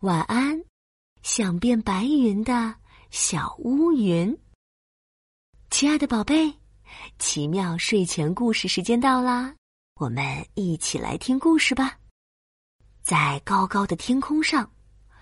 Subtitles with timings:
[0.00, 0.64] 晚安，
[1.22, 2.74] 想变白云的
[3.10, 4.34] 小乌云。
[5.68, 6.54] 亲爱的宝贝，
[7.18, 9.54] 奇妙睡前故事时间到啦，
[9.96, 10.24] 我们
[10.54, 11.98] 一起来听故事吧。
[13.02, 14.72] 在高高的天空上，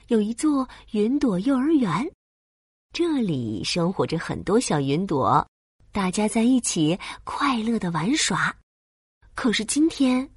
[0.07, 2.09] 有一座云朵幼儿园，
[2.93, 5.45] 这里生活着很多小云朵，
[5.91, 8.57] 大家在一起快乐的玩耍。
[9.35, 10.31] 可是今天。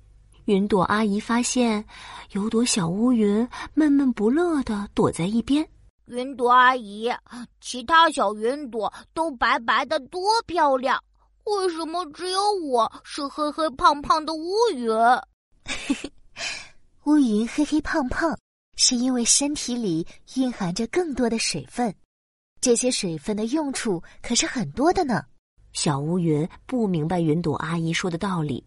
[0.51, 1.85] 云朵阿姨发现，
[2.31, 5.65] 有朵小乌云闷闷不乐的躲在一边。
[6.07, 7.09] 云朵阿姨，
[7.61, 11.01] 其他小云朵都白白的，多漂亮！
[11.45, 14.89] 为什么只有我是黑黑胖胖的乌云？
[17.05, 18.37] 乌云黑黑胖胖，
[18.75, 21.95] 是因为身体里蕴含着更多的水分。
[22.59, 25.23] 这些水分的用处可是很多的呢。
[25.71, 28.65] 小乌云不明白云朵阿姨说的道理。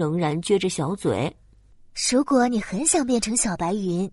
[0.00, 1.36] 仍然撅着小嘴。
[2.10, 4.10] 如果你很想变成小白云，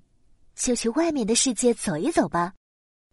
[0.54, 2.54] 就去外面的世界走一走吧。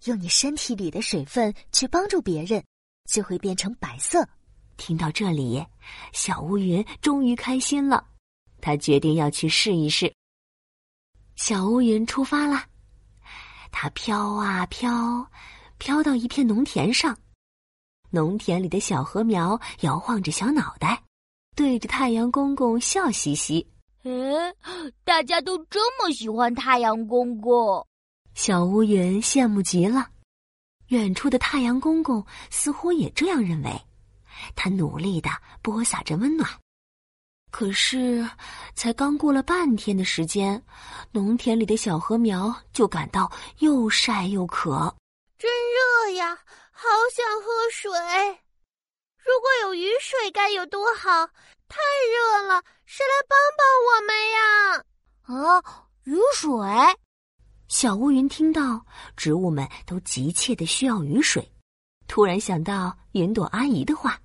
[0.06, 2.64] 用你身体里的水分去帮助别人，
[3.08, 4.28] 就会变成白色。
[4.76, 5.64] 听到这里，
[6.12, 8.04] 小乌云终于开心了。
[8.60, 10.12] 他决定要去试一试。
[11.36, 12.64] 小乌云出发了，
[13.70, 15.30] 它飘啊飘，
[15.78, 17.16] 飘到一片农田上。
[18.10, 21.04] 农田里的小禾苗摇晃着小脑袋。
[21.54, 23.66] 对着太阳公公笑嘻嘻。
[24.02, 24.54] 嗯，
[25.04, 27.86] 大家都这么喜欢太阳公公，
[28.34, 30.08] 小乌云羡慕极了。
[30.88, 33.80] 远处的太阳公公似乎也这样认为，
[34.54, 35.30] 他努力的
[35.62, 36.50] 播撒着温暖。
[37.50, 38.28] 可是，
[38.74, 40.62] 才刚过了半天的时间，
[41.12, 44.94] 农田里的小禾苗就感到又晒又渴。
[45.38, 46.36] 真热呀，
[46.72, 48.38] 好想喝水。
[49.24, 51.26] 如果有雨水该有多好！
[51.66, 51.80] 太
[52.12, 54.84] 热了，谁来帮帮我们呀？
[55.22, 56.50] 啊，雨水！
[57.68, 58.84] 小乌云听到，
[59.16, 61.50] 植物们都急切的需要雨水，
[62.06, 64.20] 突然想到云朵阿姨的话：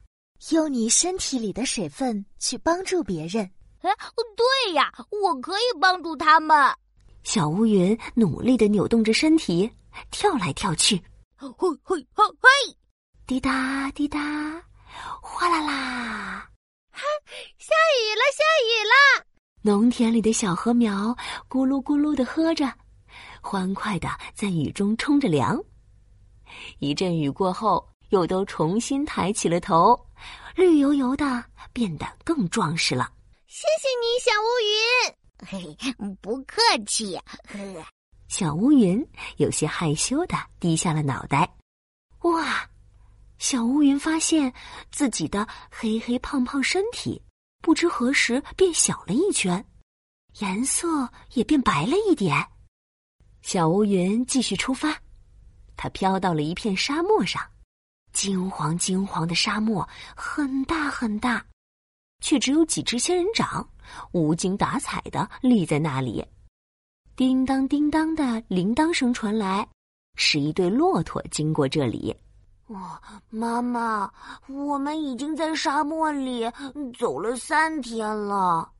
[0.49, 3.49] 用你身体里的水分去帮助别人。
[3.81, 3.89] 哎，
[4.35, 6.75] 对呀，我可以帮助他们。
[7.23, 9.71] 小乌云努力的扭动着身体，
[10.11, 11.01] 跳来跳去，
[11.37, 11.69] 嘿嘿
[12.13, 12.77] 嘿嘿，
[13.25, 14.61] 滴答滴答。
[15.21, 16.49] 哗啦啦！
[16.91, 17.01] 哈，
[17.57, 19.25] 下雨了，下雨了！
[19.61, 21.15] 农田里的小禾苗
[21.47, 22.71] 咕噜咕噜的喝着，
[23.41, 25.57] 欢快的在雨中冲着凉。
[26.79, 29.99] 一阵雨过后，又都重新抬起了头，
[30.55, 33.11] 绿油油的，变得更壮实了。
[33.47, 34.75] 谢谢你，小乌云。
[35.47, 37.15] 嘿嘿，不客气。
[37.47, 37.85] 呵，
[38.27, 39.05] 小乌云
[39.37, 41.49] 有些害羞的低下了脑袋。
[42.21, 42.67] 哇！
[43.39, 44.53] 小乌云发现
[44.91, 47.21] 自己的黑黑胖胖身体
[47.61, 49.65] 不知何时变小了一圈，
[50.39, 52.45] 颜色也变白了一点。
[53.41, 54.93] 小乌云继续出发，
[55.77, 57.41] 它飘到了一片沙漠上，
[58.11, 61.45] 金黄金黄的沙漠很大很大，
[62.21, 63.67] 却只有几只仙人掌
[64.11, 66.25] 无精打采的立在那里。
[67.15, 69.65] 叮当叮当的铃铛声传来，
[70.15, 72.13] 是一对骆驼经过这里。
[72.69, 74.11] 哇，妈妈，
[74.47, 76.49] 我们已经在沙漠里
[76.97, 78.71] 走了三天了。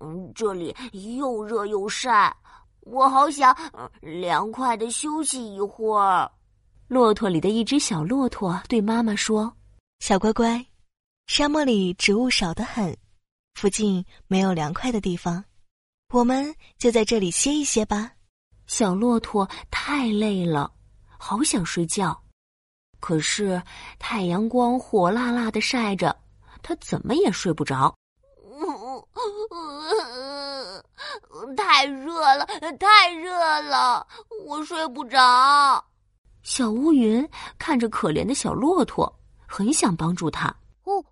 [0.00, 0.74] 嗯，这里
[1.18, 2.36] 又热又晒，
[2.80, 3.56] 我好想
[4.00, 6.28] 凉快的休息一会儿。
[6.88, 9.56] 骆驼里的一只小骆驼对妈妈说
[10.00, 10.66] ：“小乖乖，
[11.26, 12.96] 沙漠里植物少得很，
[13.54, 15.44] 附近没有凉快的地方，
[16.12, 18.10] 我们就在这里歇一歇吧。”
[18.66, 20.72] 小骆驼太累了，
[21.18, 22.20] 好想睡觉。
[23.06, 23.62] 可是
[24.00, 26.18] 太阳光火辣辣的晒着，
[26.60, 27.94] 他怎么也睡不着。
[31.56, 32.44] 太热了，
[32.80, 33.30] 太热
[33.62, 34.04] 了，
[34.44, 35.84] 我睡不着。
[36.42, 37.24] 小乌云
[37.56, 40.48] 看着可怜的小骆驼，很想帮助他。
[40.82, 41.04] 哦，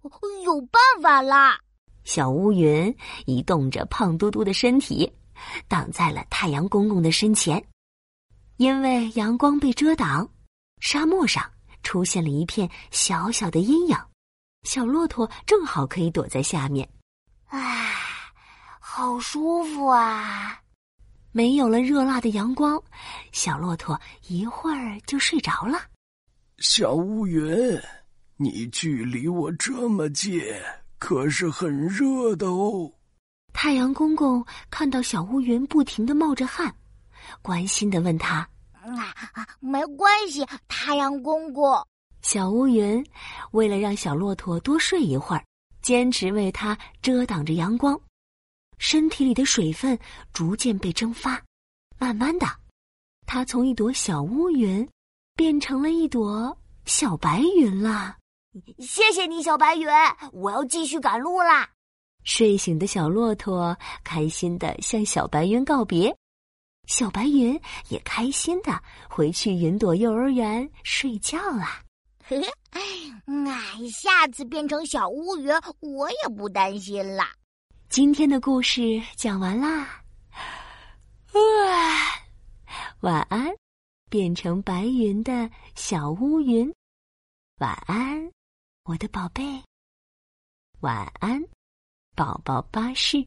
[0.44, 1.60] 有办法啦！
[2.02, 2.92] 小乌云
[3.24, 5.08] 移动着胖嘟嘟的身体，
[5.68, 7.64] 挡在了太阳公公的身前。
[8.56, 10.28] 因为阳光被遮挡，
[10.80, 11.48] 沙漠上。
[11.84, 13.96] 出现了一片小小的阴影，
[14.64, 16.88] 小骆驼正好可以躲在下面。
[17.46, 17.92] 唉，
[18.80, 20.58] 好舒服啊！
[21.30, 22.82] 没有了热辣的阳光，
[23.30, 25.78] 小骆驼一会儿就睡着了。
[26.58, 27.80] 小乌云，
[28.36, 30.40] 你距离我这么近，
[30.98, 32.90] 可是很热的哦。
[33.52, 36.74] 太阳公公看到小乌云不停的冒着汗，
[37.42, 38.48] 关心的问他。
[38.84, 39.14] 啊，
[39.60, 41.74] 没关系，太阳公公。
[42.22, 43.04] 小乌云
[43.52, 45.44] 为了让小骆驼多睡一会儿，
[45.82, 48.00] 坚持为它遮挡着阳光，
[48.78, 49.98] 身体里的水分
[50.32, 51.42] 逐渐被蒸发，
[51.98, 52.46] 慢慢的，
[53.26, 54.88] 它从一朵小乌云
[55.34, 58.16] 变成了一朵小白云啦。
[58.78, 59.88] 谢谢你，小白云，
[60.32, 61.68] 我要继续赶路啦。
[62.22, 66.16] 睡醒的小骆驼开心的向小白云告别，
[66.86, 67.58] 小白云
[67.88, 71.82] 也开心的回去云朵幼儿园睡觉啦。
[72.26, 72.80] 嘿 嘿，哎，
[73.90, 77.32] 下次变成小乌云，我也不担心啦。
[77.88, 80.02] 今天的故事讲完啦，
[83.00, 83.54] 晚安，
[84.10, 86.72] 变成白云的小乌云，
[87.60, 88.30] 晚安，
[88.84, 89.62] 我的宝贝，
[90.80, 91.42] 晚安。
[92.16, 93.26] 宝宝巴士。